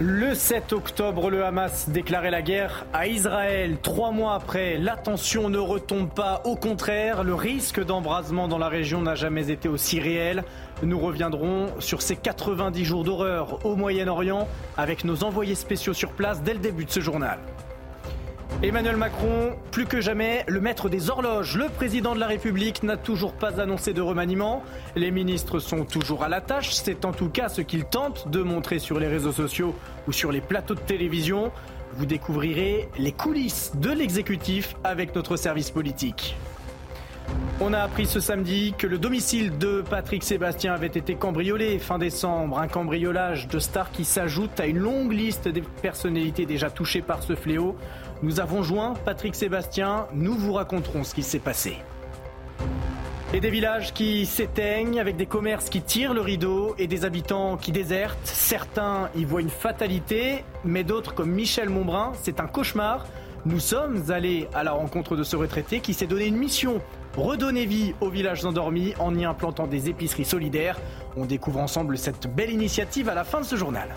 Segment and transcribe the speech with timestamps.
[0.00, 3.78] Le 7 octobre, le Hamas déclarait la guerre à Israël.
[3.82, 6.40] Trois mois après, la tension ne retombe pas.
[6.44, 10.44] Au contraire, le risque d'embrasement dans la région n'a jamais été aussi réel.
[10.84, 16.44] Nous reviendrons sur ces 90 jours d'horreur au Moyen-Orient avec nos envoyés spéciaux sur place
[16.44, 17.40] dès le début de ce journal.
[18.60, 21.56] Emmanuel Macron, plus que jamais, le maître des horloges.
[21.56, 24.64] Le président de la République n'a toujours pas annoncé de remaniement.
[24.96, 26.72] Les ministres sont toujours à la tâche.
[26.72, 29.76] C'est en tout cas ce qu'il tente de montrer sur les réseaux sociaux
[30.08, 31.52] ou sur les plateaux de télévision.
[31.94, 36.36] Vous découvrirez les coulisses de l'exécutif avec notre service politique.
[37.60, 41.98] On a appris ce samedi que le domicile de Patrick Sébastien avait été cambriolé fin
[41.98, 42.58] décembre.
[42.60, 47.22] Un cambriolage de stars qui s'ajoute à une longue liste des personnalités déjà touchées par
[47.22, 47.76] ce fléau.
[48.20, 51.76] Nous avons joint Patrick Sébastien, nous vous raconterons ce qui s'est passé.
[53.32, 57.56] Et des villages qui s'éteignent avec des commerces qui tirent le rideau et des habitants
[57.56, 58.18] qui désertent.
[58.24, 63.06] Certains y voient une fatalité, mais d'autres comme Michel Montbrun, c'est un cauchemar.
[63.46, 66.80] Nous sommes allés à la rencontre de ce retraité qui s'est donné une mission,
[67.16, 70.80] redonner vie aux villages endormis en y implantant des épiceries solidaires.
[71.16, 73.94] On découvre ensemble cette belle initiative à la fin de ce journal.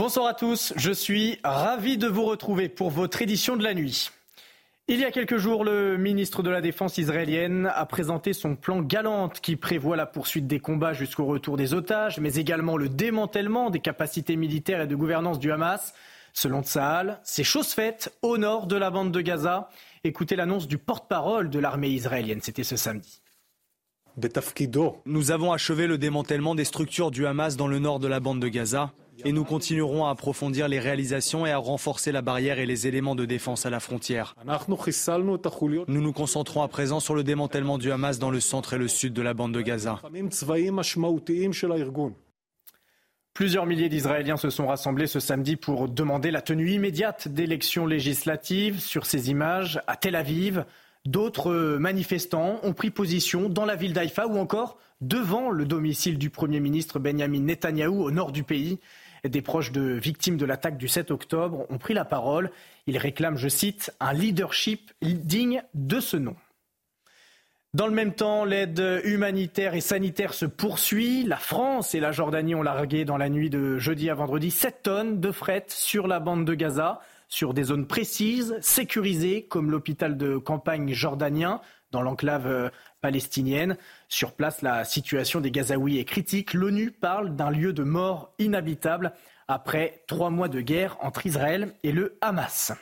[0.00, 4.10] Bonsoir à tous, je suis ravi de vous retrouver pour votre édition de la nuit.
[4.88, 8.80] Il y a quelques jours, le ministre de la Défense israélienne a présenté son plan
[8.80, 13.68] Galante qui prévoit la poursuite des combats jusqu'au retour des otages, mais également le démantèlement
[13.68, 15.92] des capacités militaires et de gouvernance du Hamas.
[16.32, 19.68] Selon Tsahal, c'est chose faite au nord de la bande de Gaza.
[20.02, 23.20] Écoutez l'annonce du porte-parole de l'armée israélienne, c'était ce samedi.
[25.04, 28.40] Nous avons achevé le démantèlement des structures du Hamas dans le nord de la bande
[28.40, 28.94] de Gaza
[29.24, 33.14] et nous continuerons à approfondir les réalisations et à renforcer la barrière et les éléments
[33.14, 34.36] de défense à la frontière.
[35.88, 38.88] Nous nous concentrons à présent sur le démantèlement du Hamas dans le centre et le
[38.88, 40.00] sud de la bande de Gaza.
[43.32, 48.80] Plusieurs milliers d'Israéliens se sont rassemblés ce samedi pour demander la tenue immédiate d'élections législatives.
[48.80, 50.64] Sur ces images, à Tel Aviv,
[51.06, 56.28] d'autres manifestants ont pris position dans la ville d'Haïfa ou encore devant le domicile du
[56.28, 58.78] Premier ministre Benjamin Netanyahou au nord du pays.
[59.24, 62.50] Des proches de victimes de l'attaque du 7 octobre ont pris la parole.
[62.86, 66.36] Ils réclament, je cite, un leadership digne de ce nom.
[67.72, 71.22] Dans le même temps, l'aide humanitaire et sanitaire se poursuit.
[71.22, 74.82] La France et la Jordanie ont largué dans la nuit de jeudi à vendredi 7
[74.82, 76.98] tonnes de fret sur la bande de Gaza,
[77.28, 81.60] sur des zones précises, sécurisées, comme l'hôpital de campagne jordanien,
[81.92, 82.70] dans l'enclave euh,
[83.00, 83.76] palestinienne.
[84.08, 86.54] Sur place, la situation des Gazaouis est critique.
[86.54, 89.12] L'ONU parle d'un lieu de mort inhabitable
[89.48, 92.72] après trois mois de guerre entre Israël et le Hamas.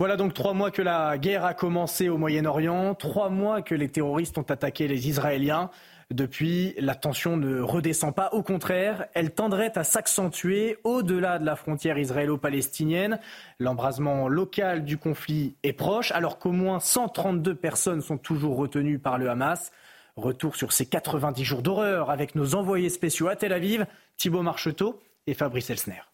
[0.00, 3.88] Voilà donc trois mois que la guerre a commencé au Moyen-Orient, trois mois que les
[3.88, 5.70] terroristes ont attaqué les Israéliens.
[6.10, 8.30] Depuis, la tension ne redescend pas.
[8.32, 13.18] Au contraire, elle tendrait à s'accentuer au-delà de la frontière israélo-palestinienne.
[13.58, 19.18] L'embrasement local du conflit est proche, alors qu'au moins 132 personnes sont toujours retenues par
[19.18, 19.70] le Hamas.
[20.16, 25.00] Retour sur ces 90 jours d'horreur avec nos envoyés spéciaux à Tel Aviv, Thibault Marcheteau
[25.26, 26.13] et Fabrice Elsner.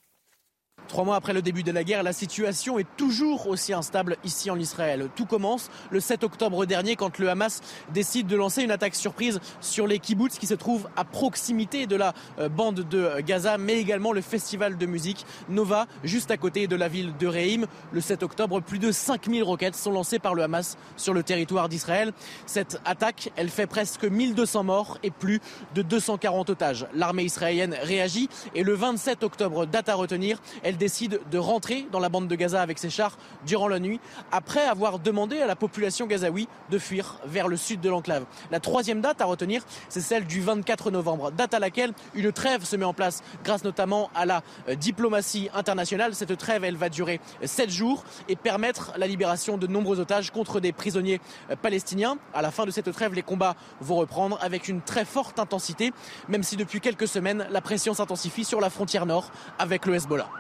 [0.90, 4.50] Trois mois après le début de la guerre, la situation est toujours aussi instable ici
[4.50, 5.08] en Israël.
[5.14, 7.60] Tout commence le 7 octobre dernier quand le Hamas
[7.94, 11.94] décide de lancer une attaque surprise sur les kibbutz qui se trouvent à proximité de
[11.94, 16.66] la euh, bande de Gaza, mais également le festival de musique Nova, juste à côté
[16.66, 17.66] de la ville de Reim.
[17.92, 21.68] Le 7 octobre, plus de 5000 roquettes sont lancées par le Hamas sur le territoire
[21.68, 22.10] d'Israël.
[22.46, 25.40] Cette attaque, elle fait presque 1200 morts et plus
[25.76, 26.88] de 240 otages.
[26.94, 32.00] L'armée israélienne réagit et le 27 octobre, date à retenir, elle décide de rentrer dans
[32.00, 34.00] la bande de Gaza avec ses chars durant la nuit,
[34.32, 38.24] après avoir demandé à la population gazaoui de fuir vers le sud de l'enclave.
[38.50, 42.64] La troisième date à retenir, c'est celle du 24 novembre, date à laquelle une trêve
[42.64, 46.14] se met en place grâce notamment à la euh, diplomatie internationale.
[46.14, 50.60] Cette trêve, elle va durer sept jours et permettre la libération de nombreux otages contre
[50.60, 52.16] des prisonniers euh, palestiniens.
[52.32, 55.92] À la fin de cette trêve, les combats vont reprendre avec une très forte intensité,
[56.28, 60.39] même si depuis quelques semaines, la pression s'intensifie sur la frontière nord avec le Hezbollah.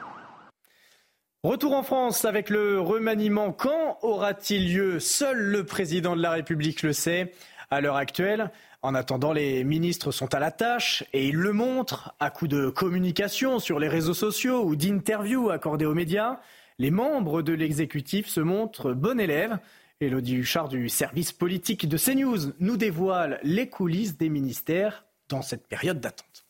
[1.42, 3.50] Retour en France avec le remaniement.
[3.50, 5.00] Quand aura-t-il lieu?
[5.00, 7.32] Seul le président de la République le sait.
[7.70, 8.50] À l'heure actuelle,
[8.82, 12.68] en attendant, les ministres sont à la tâche et ils le montrent à coup de
[12.68, 16.40] communication sur les réseaux sociaux ou d'interviews accordées aux médias.
[16.78, 19.56] Les membres de l'exécutif se montrent bon élèves.
[20.02, 25.66] Elodie Huchard du service politique de CNews nous dévoile les coulisses des ministères dans cette
[25.66, 26.49] période d'attente.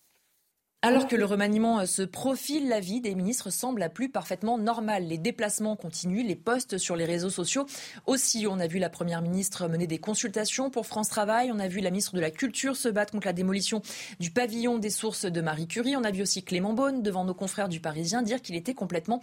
[0.82, 4.56] Alors que le remaniement euh, se profile, la vie des ministres semble la plus parfaitement
[4.56, 5.04] normale.
[5.04, 7.66] Les déplacements continuent, les posts sur les réseaux sociaux
[8.06, 8.46] aussi.
[8.46, 11.52] On a vu la première ministre mener des consultations pour France Travail.
[11.52, 13.82] On a vu la ministre de la Culture se battre contre la démolition
[14.20, 15.96] du pavillon des sources de Marie Curie.
[15.96, 19.20] On a vu aussi Clément Beaune devant nos confrères du Parisien dire qu'il était complètement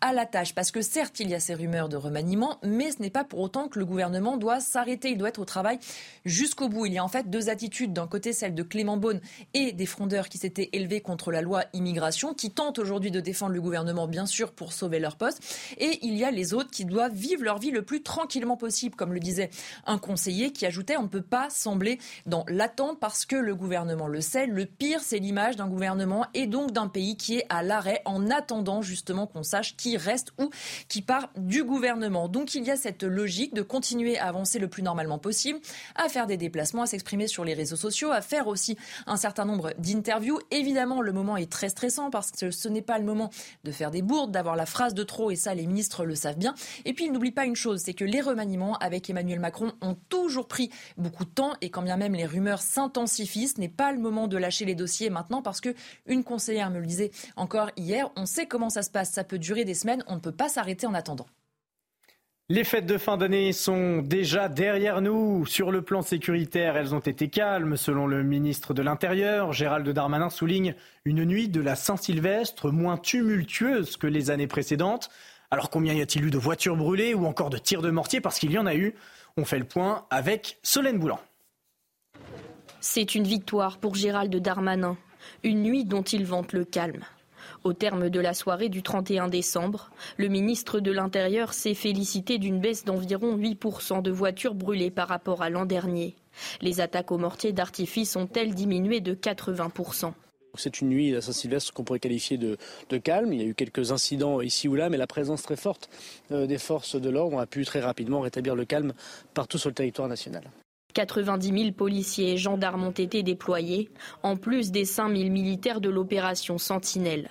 [0.00, 0.54] à la tâche.
[0.54, 3.40] Parce que certes, il y a ces rumeurs de remaniement, mais ce n'est pas pour
[3.40, 5.10] autant que le gouvernement doit s'arrêter.
[5.10, 5.80] Il doit être au travail
[6.24, 6.86] jusqu'au bout.
[6.86, 7.92] Il y a en fait deux attitudes.
[7.92, 9.20] D'un côté, celle de Clément Beaune
[9.54, 13.52] et des frondeurs qui s'étaient élevés contre la loi immigration, qui tentent aujourd'hui de défendre
[13.52, 15.42] le gouvernement, bien sûr, pour sauver leur poste.
[15.78, 18.96] Et il y a les autres qui doivent vivre leur vie le plus tranquillement possible,
[18.96, 19.50] comme le disait
[19.86, 24.06] un conseiller qui ajoutait on ne peut pas sembler dans l'attente parce que le gouvernement
[24.06, 24.46] le sait.
[24.46, 28.30] Le pire, c'est l'image d'un gouvernement et donc d'un pays qui est à l'arrêt en
[28.30, 30.50] attendant justement qu'on sache qui reste ou
[30.88, 32.28] qui part du gouvernement.
[32.28, 35.58] Donc il y a cette logique de continuer à avancer le plus normalement possible,
[35.94, 38.76] à faire des déplacements, à s'exprimer sur les réseaux sociaux, à faire aussi
[39.06, 40.38] un certain nombre d'interviews.
[40.50, 43.30] Évidemment, le moment est très stressant parce que ce n'est pas le moment
[43.64, 46.38] de faire des bourdes, d'avoir la phrase de trop, et ça, les ministres le savent
[46.38, 46.54] bien.
[46.84, 49.96] Et puis, il n'oublie pas une chose, c'est que les remaniements avec Emmanuel Macron ont
[50.08, 53.92] toujours pris beaucoup de temps, et quand bien même les rumeurs s'intensifient, ce n'est pas
[53.92, 55.74] le moment de lâcher les dossiers maintenant parce que
[56.06, 59.38] une conseillère me le disait encore hier, on sait comment ça se passe, ça peut
[59.38, 61.26] durer des semaines, on ne peut pas s'arrêter en attendant.
[62.52, 65.46] Les fêtes de fin d'année sont déjà derrière nous.
[65.46, 69.52] Sur le plan sécuritaire, elles ont été calmes, selon le ministre de l'Intérieur.
[69.52, 70.74] Gérald Darmanin souligne
[71.04, 75.10] une nuit de la Saint-Sylvestre moins tumultueuse que les années précédentes.
[75.52, 78.20] Alors combien y a-t-il eu de voitures brûlées ou encore de tirs de mortier?
[78.20, 78.96] Parce qu'il y en a eu.
[79.36, 81.20] On fait le point avec Solène Boulan.
[82.80, 84.96] C'est une victoire pour Gérald Darmanin.
[85.44, 87.04] Une nuit dont il vante le calme.
[87.64, 92.60] Au terme de la soirée du 31 décembre, le ministre de l'Intérieur s'est félicité d'une
[92.60, 96.14] baisse d'environ 8% de voitures brûlées par rapport à l'an dernier.
[96.60, 100.12] Les attaques aux mortiers d'artifice ont-elles diminué de 80%.
[100.54, 102.56] C'est une nuit à Saint-Sylvestre qu'on pourrait qualifier de,
[102.98, 103.32] calme.
[103.32, 105.88] Il y a eu quelques incidents ici ou là, mais la présence très forte
[106.32, 108.92] euh, des forces de l'ordre a pu très rapidement rétablir le calme
[109.34, 110.42] partout sur le territoire national.
[110.94, 113.90] 90 000 policiers et gendarmes ont été déployés,
[114.22, 117.30] en plus des 5 000 militaires de l'opération Sentinelle.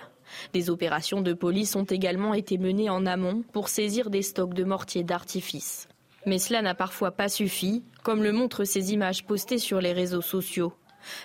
[0.52, 4.64] Des opérations de police ont également été menées en amont pour saisir des stocks de
[4.64, 5.88] mortiers d'artifice.
[6.26, 10.20] Mais cela n'a parfois pas suffi, comme le montrent ces images postées sur les réseaux
[10.20, 10.72] sociaux.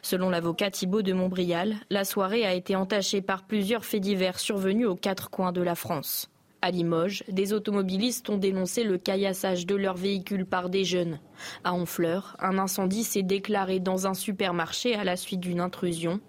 [0.01, 4.88] Selon l'avocat Thibault de Montbrial, la soirée a été entachée par plusieurs faits divers survenus
[4.88, 6.29] aux quatre coins de la France.
[6.65, 11.19] À Limoges, des automobilistes ont dénoncé le caillassage de leurs véhicules par des jeunes.
[11.63, 16.21] À Honfleur, un incendie s'est déclaré dans un supermarché à la suite d'une intrusion.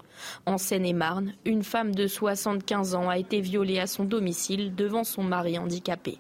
[0.45, 5.23] En Seine-et-Marne, une femme de 75 ans a été violée à son domicile devant son
[5.23, 6.19] mari handicapé.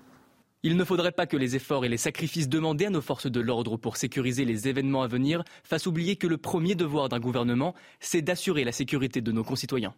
[0.62, 3.40] Il ne faudrait pas que les efforts et les sacrifices demandés à nos forces de
[3.40, 7.74] l'ordre pour sécuriser les événements à venir fassent oublier que le premier devoir d'un gouvernement,
[8.00, 9.94] c'est d'assurer la sécurité de nos concitoyens.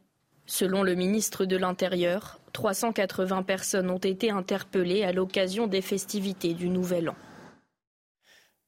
[0.51, 6.71] Selon le ministre de l'Intérieur, 380 personnes ont été interpellées à l'occasion des festivités du
[6.71, 7.15] Nouvel An.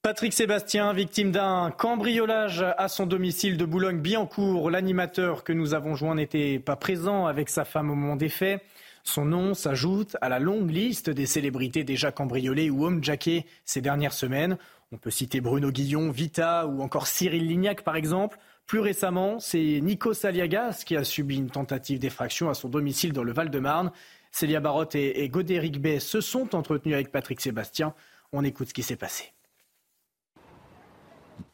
[0.03, 4.71] Patrick Sébastien, victime d'un cambriolage à son domicile de Boulogne-Billancourt.
[4.71, 8.63] L'animateur que nous avons joint n'était pas présent avec sa femme au moment des faits.
[9.03, 14.13] Son nom s'ajoute à la longue liste des célébrités déjà cambriolées ou homejackées ces dernières
[14.13, 14.59] semaines.
[14.93, 18.39] On peut citer Bruno Guillon, Vita ou encore Cyril Lignac par exemple.
[18.71, 23.25] Plus récemment, c'est Nico Saliagas qui a subi une tentative d'effraction à son domicile dans
[23.25, 23.91] le Val-de-Marne.
[24.31, 27.95] Célia Barotte et, Godéric Bay se sont entretenus avec Patrick Sébastien.
[28.31, 29.33] On écoute ce qui s'est passé.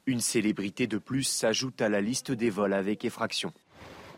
[0.05, 3.51] Une célébrité de plus s'ajoute à la liste des vols avec effraction.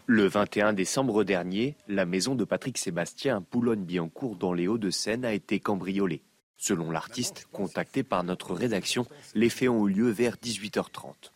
[0.07, 5.35] Le 21 décembre dernier, la maison de Patrick Sébastien à Boulogne-Billancourt dans les Hauts-de-Seine a
[5.35, 6.25] été cambriolée.
[6.57, 11.31] Selon l'artiste, contacté par notre rédaction, les faits ont eu lieu vers 18h30.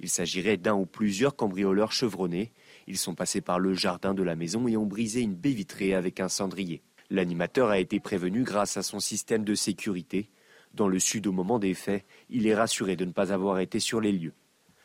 [0.00, 2.52] Il s'agirait d'un ou plusieurs cambrioleurs chevronnés.
[2.86, 5.94] Ils sont passés par le jardin de la maison et ont brisé une baie vitrée
[5.94, 6.82] avec un cendrier.
[7.10, 10.30] L'animateur a été prévenu grâce à son système de sécurité.
[10.74, 13.80] Dans le sud au moment des faits, il est rassuré de ne pas avoir été
[13.80, 14.34] sur les lieux.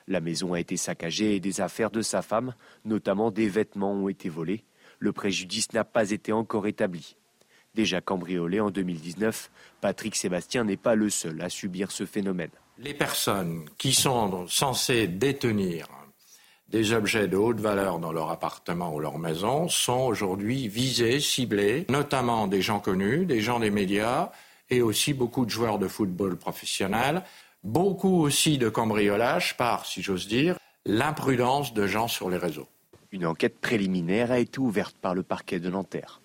[0.08, 2.56] La maison a été saccagée et des affaires de sa femme,
[2.86, 4.64] notamment des vêtements, ont été volés.
[5.00, 7.16] Le préjudice n'a pas été encore établi.
[7.76, 9.52] Déjà cambriolé en 2019,
[9.82, 12.52] Patrick Sébastien n'est pas le seul à subir ce phénomène.
[12.80, 15.88] Les personnes qui sont censées détenir
[16.70, 21.86] des objets de haute valeur dans leur appartement ou leur maison sont aujourd'hui visées, ciblées,
[21.88, 24.32] notamment des gens connus, des gens des médias
[24.72, 27.22] et aussi beaucoup de joueurs de football professionnels,
[27.64, 32.68] beaucoup aussi de cambriolage par, si j'ose dire, l'imprudence de gens sur les réseaux.
[33.12, 36.23] Une enquête préliminaire a été ouverte par le parquet de Nanterre.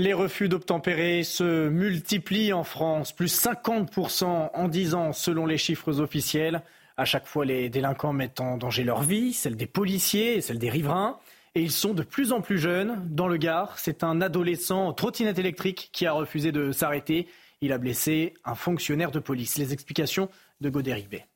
[0.00, 5.98] Les refus d'obtempérer se multiplient en France, plus 50% en 10 ans selon les chiffres
[5.98, 6.62] officiels.
[6.96, 10.70] À chaque fois, les délinquants mettent en danger leur vie, celle des policiers celle des
[10.70, 11.18] riverains.
[11.56, 13.08] Et ils sont de plus en plus jeunes.
[13.10, 17.26] Dans le Gard, c'est un adolescent trottinette électrique qui a refusé de s'arrêter.
[17.60, 19.58] Il a blessé un fonctionnaire de police.
[19.58, 20.28] Les explications
[20.60, 21.26] de Godéric Bay.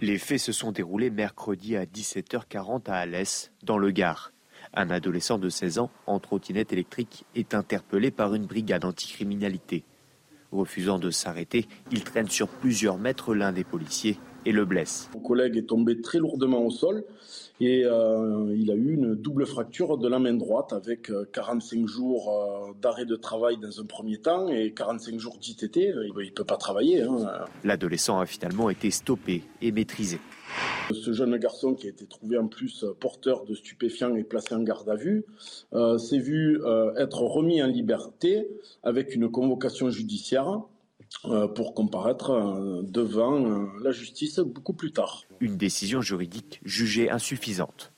[0.00, 4.32] Les faits se sont déroulés mercredi à 17h40 à Alès, dans le Gard.
[4.72, 9.84] Un adolescent de 16 ans en trottinette électrique est interpellé par une brigade anticriminalité.
[10.52, 15.10] Refusant de s'arrêter, il traîne sur plusieurs mètres l'un des policiers et le blesse.
[15.14, 17.04] Mon collègue est tombé très lourdement au sol
[17.60, 21.86] et euh, il a eu une double fracture de la main droite avec 45 euh,
[21.86, 25.76] jours euh, d'arrêt de travail dans un premier temps et 45 jours d'ITT.
[25.76, 27.02] Il ne peut pas travailler.
[27.02, 27.44] Hein.
[27.64, 30.18] L'adolescent a finalement été stoppé et maîtrisé.
[30.90, 34.62] Ce jeune garçon qui a été trouvé en plus porteur de stupéfiants et placé en
[34.62, 35.24] garde à vue
[35.98, 36.60] s'est vu
[36.96, 38.48] être remis en liberté
[38.82, 40.62] avec une convocation judiciaire
[41.54, 45.24] pour comparaître euh, devant euh, la justice beaucoup plus tard.
[45.40, 47.92] Une décision juridique jugée insuffisante.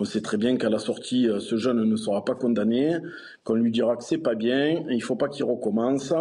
[0.00, 2.96] On sait très bien qu'à la sortie, ce jeune ne sera pas condamné,
[3.44, 6.12] qu'on lui dira que c'est pas bien, il ne faut pas qu'il recommence,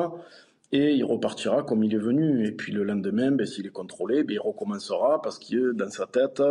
[0.73, 2.45] et il repartira comme il est venu.
[2.45, 6.05] Et puis le lendemain, ben, s'il est contrôlé, ben, il recommencera parce que dans sa
[6.07, 6.43] tête,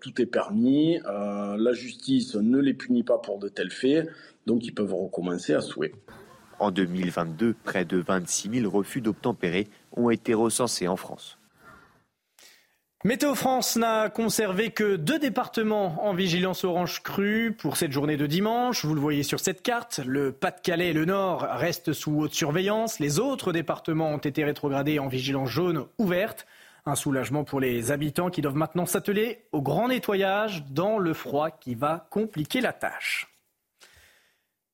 [0.00, 4.08] tout est permis, la justice ne les punit pas pour de tels faits,
[4.46, 5.92] donc ils peuvent recommencer à souhait.
[6.60, 11.38] En 2022, près de 26 000 refus d'obtempérer ont été recensés en France.
[13.02, 18.26] Météo France n'a conservé que deux départements en vigilance orange crue pour cette journée de
[18.26, 18.84] dimanche.
[18.84, 20.02] Vous le voyez sur cette carte.
[20.04, 22.98] Le Pas-de-Calais et le Nord restent sous haute surveillance.
[22.98, 26.46] Les autres départements ont été rétrogradés en vigilance jaune ouverte.
[26.84, 31.50] Un soulagement pour les habitants qui doivent maintenant s'atteler au grand nettoyage dans le froid
[31.50, 33.29] qui va compliquer la tâche.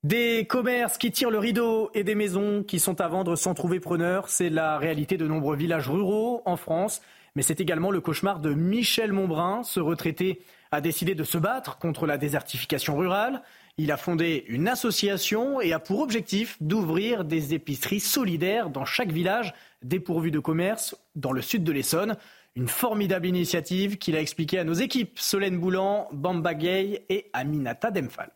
[0.03, 3.79] Des commerces qui tirent le rideau et des maisons qui sont à vendre sans trouver
[3.79, 7.01] preneur, c'est la réalité de nombreux villages ruraux en France.
[7.35, 9.63] Mais c'est également le cauchemar de Michel Montbrun.
[9.63, 13.41] Ce retraité a décidé de se battre contre la désertification rurale.
[13.77, 19.11] Il a fondé une association et a pour objectif d'ouvrir des épiceries solidaires dans chaque
[19.11, 22.17] village dépourvu de commerce dans le sud de l'Essonne.
[22.55, 27.89] Une formidable initiative qu'il a expliquée à nos équipes Solène Boulan, Bamba Gay et Aminata
[27.91, 28.31] Demphal.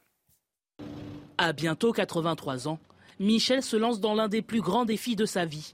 [1.44, 2.78] À bientôt 83 ans,
[3.20, 5.74] Michel se lance dans l'un des plus grands défis de sa vie.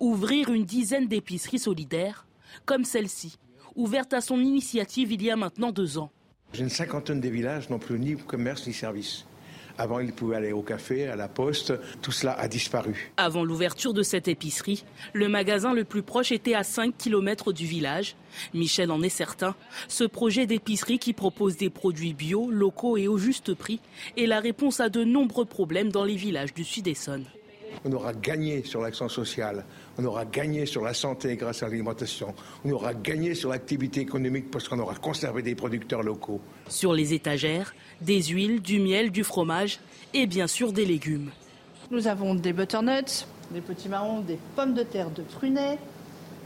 [0.00, 2.26] Ouvrir une dizaine d'épiceries solidaires,
[2.66, 3.38] comme celle-ci,
[3.74, 6.10] ouverte à son initiative il y a maintenant deux ans.
[6.52, 9.24] J'ai une cinquantaine de villages n'ont plus ni commerce ni service.
[9.78, 11.72] Avant, il pouvait aller au café, à la poste.
[12.02, 13.12] Tout cela a disparu.
[13.16, 17.64] Avant l'ouverture de cette épicerie, le magasin le plus proche était à 5 km du
[17.64, 18.16] village.
[18.54, 19.54] Michel en est certain.
[19.86, 23.80] Ce projet d'épicerie qui propose des produits bio, locaux et au juste prix
[24.16, 27.24] est la réponse à de nombreux problèmes dans les villages du Sud-Essonne.
[27.84, 29.64] On aura gagné sur l'accent social,
[29.98, 34.50] on aura gagné sur la santé grâce à l'alimentation, on aura gagné sur l'activité économique
[34.50, 36.40] parce qu'on aura conservé des producteurs locaux.
[36.68, 39.78] Sur les étagères, des huiles, du miel, du fromage
[40.14, 41.30] et bien sûr des légumes.
[41.90, 45.78] Nous avons des butternuts, des petits marrons, des pommes de terre de prunets,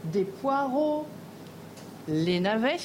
[0.05, 1.05] des poireaux,
[2.07, 2.77] les navets.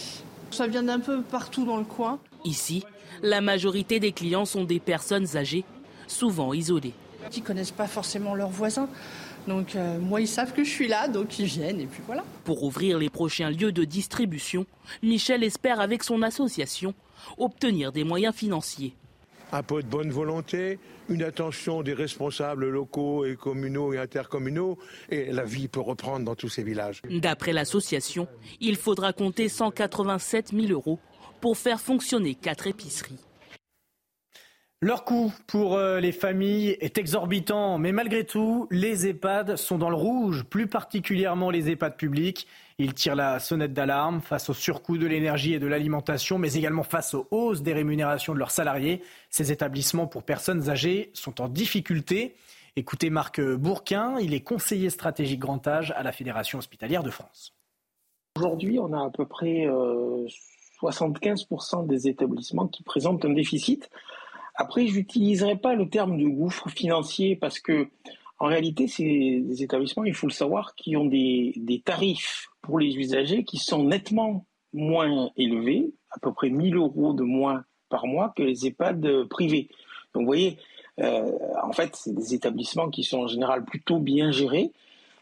[0.50, 2.18] Ça vient d'un peu partout dans le coin.
[2.44, 2.82] Ici,
[3.22, 5.64] la majorité des clients sont des personnes âgées,
[6.06, 6.94] souvent isolées.
[7.30, 8.88] Qui connaissent pas forcément leurs voisins.
[9.46, 12.25] Donc euh, moi, ils savent que je suis là, donc ils viennent et puis voilà.
[12.44, 14.66] Pour ouvrir les prochains lieux de distribution,
[15.02, 16.94] Michel espère avec son association
[17.37, 18.94] obtenir des moyens financiers.
[19.50, 25.32] Un peu de bonne volonté, une attention des responsables locaux et communaux et intercommunaux, et
[25.32, 27.00] la vie peut reprendre dans tous ces villages.
[27.08, 28.28] D'après l'association,
[28.60, 30.98] il faudra compter 187 000 euros
[31.40, 33.18] pour faire fonctionner quatre épiceries.
[34.80, 39.90] Leur coût pour euh, les familles est exorbitant, mais malgré tout, les EHPAD sont dans
[39.90, 42.47] le rouge, plus particulièrement les EHPAD publics.
[42.78, 46.85] Ils tirent la sonnette d'alarme face au surcoût de l'énergie et de l'alimentation, mais également
[46.85, 49.02] face aux hausses des rémunérations de leurs salariés.
[49.30, 52.37] Ces établissements pour personnes âgées sont en difficulté.
[52.76, 57.52] Écoutez Marc Bourquin, il est conseiller stratégique grand âge à la Fédération hospitalière de France.
[58.37, 59.66] Aujourd'hui, on a à peu près
[60.80, 63.90] 75% euh, des établissements qui présentent un déficit.
[64.58, 67.88] Après, je n'utiliserai pas le terme de gouffre financier parce que,
[68.40, 72.96] en réalité, c'est des établissements, il faut le savoir, qui ont des, tarifs pour les
[72.96, 78.32] usagers qui sont nettement moins élevés, à peu près 1000 euros de moins par mois
[78.36, 79.68] que les EHPAD privés.
[80.12, 80.58] Donc, vous voyez,
[80.98, 81.30] euh,
[81.62, 84.72] en fait, c'est des établissements qui sont en général plutôt bien gérés,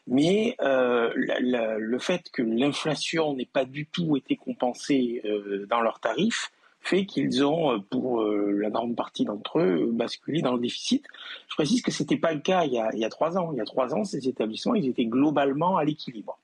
[0.06, 6.00] mais euh, le fait que l'inflation n'ait pas du tout été compensée euh, dans leurs
[6.00, 6.52] tarifs
[6.86, 11.04] fait qu'ils ont, euh, pour euh, la grande partie d'entre eux, basculé dans le déficit.
[11.48, 13.50] Je précise que ce n'était pas le cas il y, a, trois ans.
[13.52, 16.38] Il y a trois ans, ces établissements, ils étaient globalement à l'équilibre.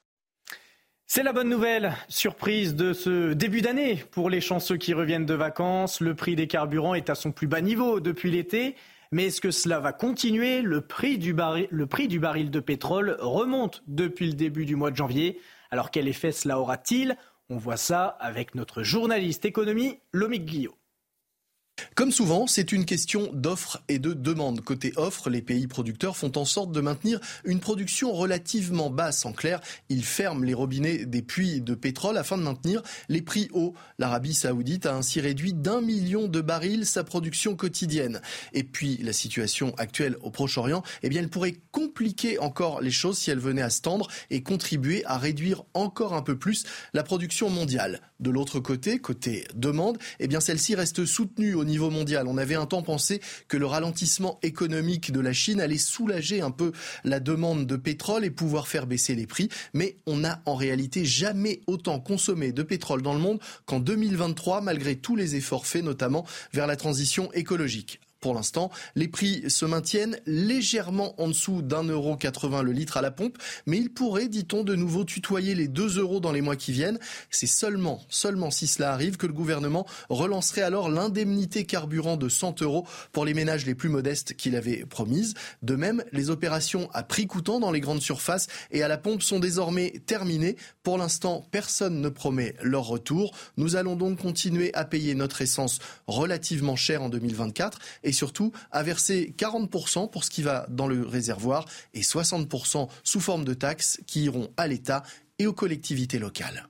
[1.06, 5.34] C'est la bonne nouvelle, surprise de ce début d'année pour les chanceux qui reviennent de
[5.34, 6.00] vacances.
[6.00, 8.76] Le prix des carburants est à son plus bas niveau depuis l'été.
[9.10, 10.62] Mais est-ce que cela va continuer?
[10.62, 14.74] Le prix, du baril, le prix du baril de pétrole remonte depuis le début du
[14.74, 15.38] mois de janvier.
[15.70, 17.16] Alors quel effet cela aura-t-il?
[17.48, 20.76] On voit ça avec notre journaliste économie, Lomic Guillot.
[21.94, 24.60] Comme souvent, c'est une question d'offre et de demande.
[24.60, 29.24] Côté offre, les pays producteurs font en sorte de maintenir une production relativement basse.
[29.26, 33.48] En clair, ils ferment les robinets des puits de pétrole afin de maintenir les prix
[33.52, 33.74] hauts.
[33.98, 38.20] L'Arabie saoudite a ainsi réduit d'un million de barils sa production quotidienne.
[38.52, 43.18] Et puis, la situation actuelle au Proche-Orient, eh bien, elle pourrait compliquer encore les choses
[43.18, 47.02] si elle venait à se tendre et contribuer à réduire encore un peu plus la
[47.02, 48.00] production mondiale.
[48.20, 52.26] De l'autre côté, côté demande, eh bien, celle-ci reste soutenue au niveau mondial.
[52.26, 56.50] On avait un temps pensé que le ralentissement économique de la Chine allait soulager un
[56.50, 56.72] peu
[57.04, 61.04] la demande de pétrole et pouvoir faire baisser les prix, mais on n'a en réalité
[61.04, 65.84] jamais autant consommé de pétrole dans le monde qu'en 2023, malgré tous les efforts faits,
[65.84, 68.00] notamment vers la transition écologique.
[68.22, 73.02] Pour l'instant, les prix se maintiennent légèrement en dessous d'un euro 80 le litre à
[73.02, 73.36] la pompe,
[73.66, 77.00] mais il pourrait, dit-on, de nouveau tutoyer les 2 euros dans les mois qui viennent.
[77.30, 82.62] C'est seulement, seulement si cela arrive que le gouvernement relancerait alors l'indemnité carburant de 100
[82.62, 85.34] euros pour les ménages les plus modestes qu'il avait promise.
[85.62, 89.22] De même, les opérations à prix coûtant dans les grandes surfaces et à la pompe
[89.22, 90.56] sont désormais terminées.
[90.84, 93.34] Pour l'instant, personne ne promet leur retour.
[93.56, 98.52] Nous allons donc continuer à payer notre essence relativement cher en 2024 et et surtout
[98.70, 103.54] à verser 40% pour ce qui va dans le réservoir et 60% sous forme de
[103.54, 105.02] taxes qui iront à l'État
[105.38, 106.68] et aux collectivités locales.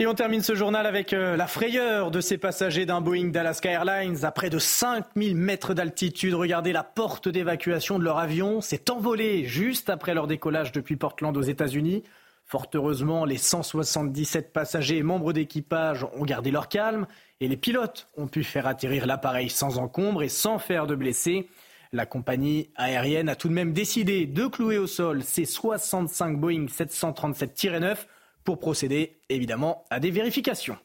[0.00, 3.70] Et on termine ce journal avec euh, la frayeur de ces passagers d'un Boeing d'Alaska
[3.70, 6.34] Airlines à près de 5000 mètres d'altitude.
[6.34, 11.34] Regardez la porte d'évacuation de leur avion s'est envolée juste après leur décollage depuis Portland
[11.36, 12.04] aux États-Unis.
[12.50, 17.06] Fort heureusement, les 177 passagers et membres d'équipage ont gardé leur calme
[17.40, 21.50] et les pilotes ont pu faire atterrir l'appareil sans encombre et sans faire de blessés.
[21.92, 26.66] La compagnie aérienne a tout de même décidé de clouer au sol ses 65 Boeing
[26.66, 28.06] 737-9
[28.44, 30.78] pour procéder évidemment à des vérifications.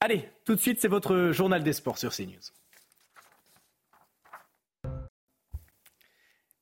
[0.00, 2.50] Allez, tout de suite, c'est votre journal des sports sur CNews.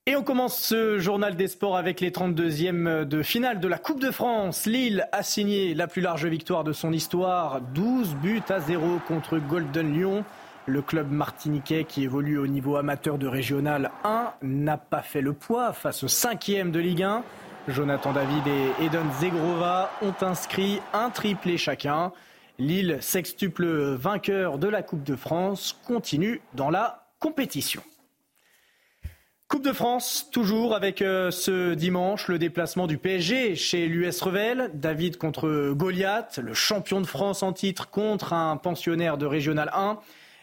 [0.07, 4.01] Et on commence ce journal des sports avec les 32e de finale de la Coupe
[4.01, 4.67] de France.
[4.67, 9.39] Lille a signé la plus large victoire de son histoire, 12 buts à 0 contre
[9.39, 10.25] Golden Lyon.
[10.67, 15.35] Le club martiniquais qui évolue au niveau amateur de Régional 1 n'a pas fait le
[15.35, 17.23] poids face au 5e de Ligue 1.
[17.69, 22.11] Jonathan David et Eden Zegrova ont inscrit un triplé chacun.
[22.59, 27.85] Lille, sextuple vainqueur de la Coupe de France, continue dans la compétition.
[29.53, 34.71] Coupe de France, toujours avec euh, ce dimanche le déplacement du PSG chez l'US Revel.
[34.73, 39.99] David contre Goliath, le champion de France en titre contre un pensionnaire de Régional 1.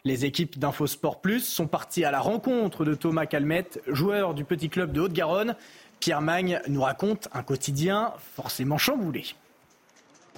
[0.06, 4.70] Les équipes d'Infosport Plus sont parties à la rencontre de Thomas Calmette, joueur du petit
[4.70, 5.56] club de Haute-Garonne.
[6.00, 9.24] Pierre Magne nous raconte un quotidien forcément chamboulé.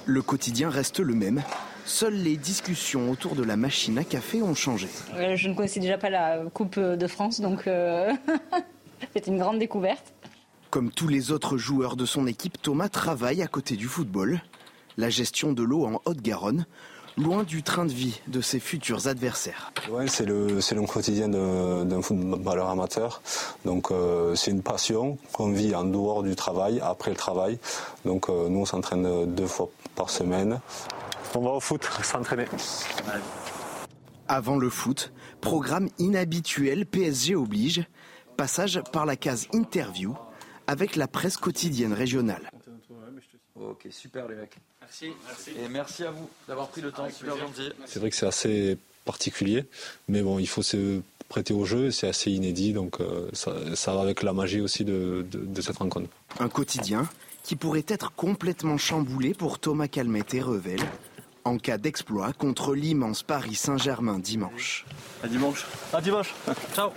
[0.05, 1.43] Le quotidien reste le même.
[1.85, 4.87] Seules les discussions autour de la machine à café ont changé.
[5.15, 8.11] Euh, je ne connaissais déjà pas la Coupe de France, donc euh,
[9.13, 10.13] c'est une grande découverte.
[10.69, 14.41] Comme tous les autres joueurs de son équipe, Thomas travaille à côté du football.
[14.97, 16.65] La gestion de l'eau en Haute-Garonne,
[17.17, 19.71] loin du train de vie de ses futurs adversaires.
[19.89, 23.21] Ouais, c'est le, le quotidien d'un footballeur amateur.
[23.65, 27.59] Donc euh, c'est une passion qu'on vit en dehors du travail, après le travail.
[28.05, 30.59] Donc euh, nous on s'entraîne deux fois par semaine.
[31.35, 32.45] On va au foot s'entraîner.
[34.27, 37.85] Avant le foot, programme inhabituel PSG oblige,
[38.37, 40.15] passage par la case interview
[40.67, 42.51] avec la presse quotidienne régionale.
[43.55, 44.57] Ok, super les mecs.
[44.91, 45.51] Merci.
[45.57, 47.71] Et merci à vous d'avoir pris le temps, super gentil.
[47.85, 49.65] C'est vrai que c'est assez particulier,
[50.07, 54.01] mais bon, il faut se prêter au jeu, c'est assez inédit, donc euh, ça, va
[54.01, 55.25] avec la magie aussi de,
[55.61, 56.09] cette rencontre.
[56.39, 57.09] Un quotidien
[57.43, 60.79] qui pourrait être complètement chamboulé pour Thomas Calmette et Revel
[61.43, 64.85] en cas d'exploit contre l'immense Paris Saint-Germain dimanche.
[65.23, 65.65] À dimanche.
[65.93, 66.35] À dimanche.
[66.75, 66.91] Ciao.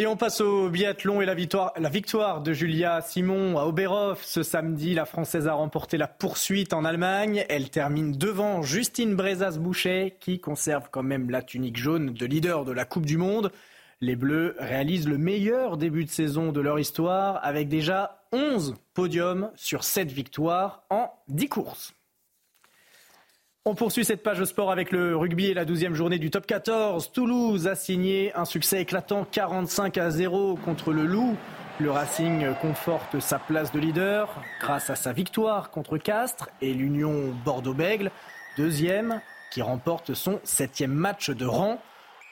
[0.00, 4.24] Et on passe au biathlon et la victoire, de Julia Simon à Oberhof.
[4.24, 7.44] Ce samedi, la Française a remporté la poursuite en Allemagne.
[7.50, 12.72] Elle termine devant Justine Brezas-Boucher, qui conserve quand même la tunique jaune de leader de
[12.72, 13.52] la Coupe du Monde.
[14.00, 19.50] Les Bleus réalisent le meilleur début de saison de leur histoire avec déjà 11 podiums
[19.54, 21.92] sur 7 victoires en 10 courses.
[23.66, 26.46] On poursuit cette page de sport avec le rugby et la 12e journée du top
[26.46, 27.12] 14.
[27.12, 31.36] Toulouse a signé un succès éclatant 45 à 0 contre le Loup.
[31.78, 37.34] Le Racing conforte sa place de leader grâce à sa victoire contre Castres et l'Union
[37.44, 38.10] Bordeaux-Bègle,
[38.56, 39.20] deuxième,
[39.52, 41.82] qui remporte son septième match de rang.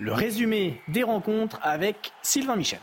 [0.01, 2.81] Le résumé des rencontres avec Sylvain Michel.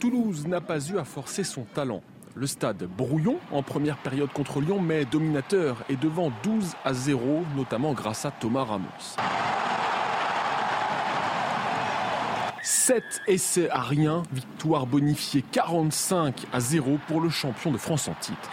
[0.00, 2.02] Toulouse n'a pas eu à forcer son talent.
[2.36, 7.44] Le stade brouillon en première période contre Lyon, mais dominateur et devant 12 à 0,
[7.56, 9.16] notamment grâce à Thomas Ramos.
[12.62, 18.14] 7 essais à rien, victoire bonifiée 45 à 0 pour le champion de France en
[18.14, 18.48] titre.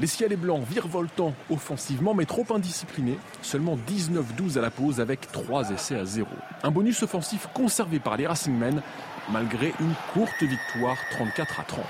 [0.00, 5.30] Les ciels et blancs virevoltant offensivement mais trop indisciplinés, seulement 19-12 à la pause avec
[5.30, 6.26] 3 essais à 0.
[6.62, 8.82] Un bonus offensif conservé par les Racingmen
[9.30, 11.84] malgré une courte victoire 34 à 30.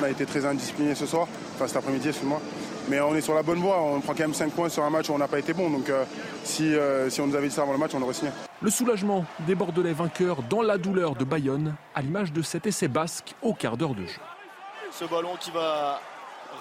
[0.00, 2.40] On a été très indiscipliné ce soir, enfin cet après-midi, excuse-moi.
[2.88, 4.90] Mais on est sur la bonne voie, on prend quand même 5 points sur un
[4.90, 5.68] match où on n'a pas été bon.
[5.68, 6.04] Donc euh,
[6.44, 8.30] si, euh, si on nous avait dit ça avant le match, on aurait signé.
[8.62, 12.88] Le soulagement des Bordelais vainqueurs dans la douleur de Bayonne, à l'image de cet essai
[12.88, 14.20] basque au quart d'heure de jeu.
[14.92, 16.00] Ce ballon qui va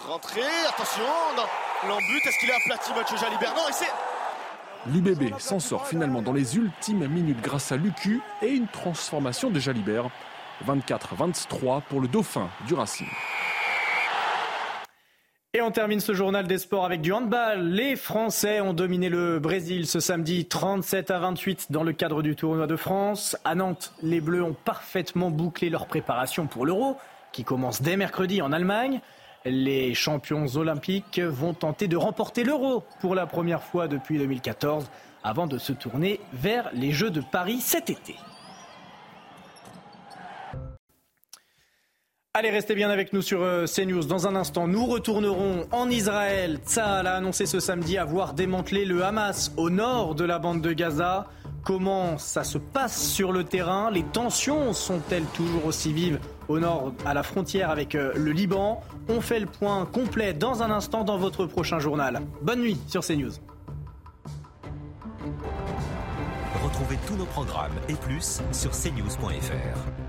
[0.08, 1.04] rentrer, attention,
[1.88, 3.92] l'embut, est-ce qu'il est aplati Mathieu Jalibert Non, et c'est
[4.88, 9.60] L'UBB s'en sort finalement dans les ultimes minutes grâce à Lucu et une transformation de
[9.60, 10.10] Jalibert.
[10.66, 13.08] 24-23 pour le dauphin du Racing.
[15.54, 17.70] Et on termine ce journal des sports avec du handball.
[17.70, 22.36] Les Français ont dominé le Brésil ce samedi 37 à 28 dans le cadre du
[22.36, 23.36] tournoi de France.
[23.46, 26.98] À Nantes, les Bleus ont parfaitement bouclé leur préparation pour l'Euro
[27.32, 29.02] qui commence dès mercredi en Allemagne.
[29.50, 34.86] Les champions olympiques vont tenter de remporter l'euro pour la première fois depuis 2014
[35.24, 38.16] avant de se tourner vers les Jeux de Paris cet été.
[42.36, 44.04] Allez, restez bien avec nous sur euh, CNews.
[44.04, 46.60] Dans un instant, nous retournerons en Israël.
[46.64, 50.72] Tzahal a annoncé ce samedi avoir démantelé le Hamas au nord de la bande de
[50.72, 51.26] Gaza.
[51.64, 53.92] Comment ça se passe sur le terrain?
[53.92, 58.82] Les tensions sont-elles toujours aussi vives au nord, à la frontière avec euh, le Liban?
[59.08, 62.22] On fait le point complet dans un instant dans votre prochain journal.
[62.42, 63.34] Bonne nuit sur CNews.
[66.64, 70.09] Retrouvez tous nos programmes et plus sur cnews.fr.